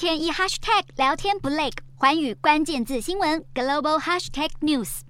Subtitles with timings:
[0.00, 1.68] 天一 hashtag 聊天不累，
[1.98, 5.00] 环宇关键字新闻 global hashtag news。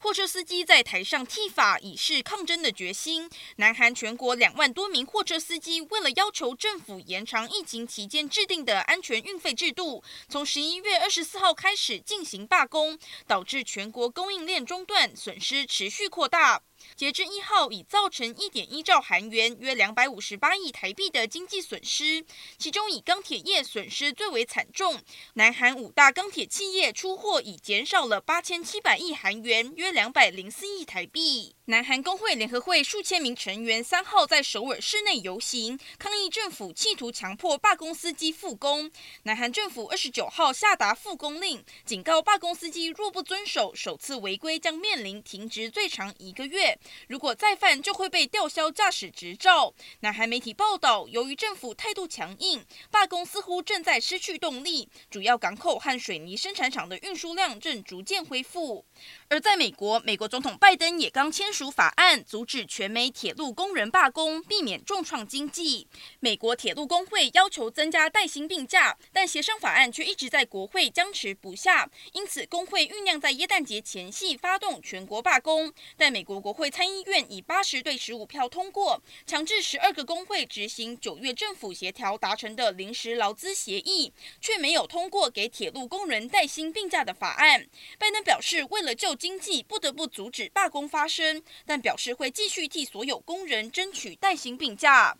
[0.00, 3.30] 货车司机在台上剃发，以示抗争的决心。
[3.54, 16.60] 南韩全国两万多名货车司机为了要求政府延长疫情期间制定的安全运费制度，从十一月二十四号开始进行罢工，导致全国供应链中断，损失持续扩大。
[16.96, 22.24] 截至一号，已造成一点一兆韩元（约两百五十八亿台币）的经济损失，
[22.58, 25.00] 其中以钢铁业损失最为惨重。
[25.34, 31.54] 南韩五大钢铁企业出货已减少了八千七百亿韩元（约两百零四亿台币）。
[31.66, 38.90] 南韩工会联合会数千名成员三号在首尔市内游行，抗议政府企图强迫罢工司机复工。
[39.22, 46.71] 南韩政府二十九号下达复工令，警告罢工司机若不遵守，首次违规将面临停职最长一个月。
[47.08, 49.74] 如果再犯，就会被吊销驾驶执照。
[50.00, 54.88] 南韩媒体报道，由于政府态度强硬，罢工似乎正在失去动力。
[55.10, 58.84] 主要港口和水泥生产厂的运输量正逐渐恢复。
[59.28, 65.86] 而在美国，美国总统拜登也刚签署法案，阻止全美铁路工人罢工，避免重创经济。
[66.20, 71.90] 美国铁路工会要求增加带薪病假，但协商法案却一直在国会僵持不下。
[72.12, 75.72] 因此，工会酝酿在耶诞节前夕发动全国罢工。
[75.96, 87.66] 但美国国会会参议院以八十对十五票通过，强制十二个工会执行九月政府协调达成的临时劳资协议，却没有通过给铁路工人带薪病假的法案。
[87.98, 95.16] 拜登表示，为了救经济，不得不阻止罢工发生，但表示会继续替所有工人争取带薪病假。